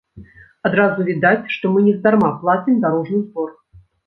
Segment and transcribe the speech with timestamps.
[0.69, 3.55] Адразу відаць, што мы нездарма плацім дарожны збор!